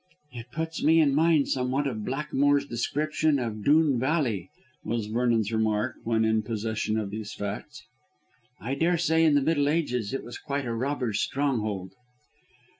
[0.31, 4.49] "It puts me in mind somewhat of Blackmore's description of Doon Valley,"
[4.83, 7.83] was Vernon's remark when in possession of these facts.
[8.59, 11.91] "I daresay in the Middle Ages it was quite a robbers' stronghold."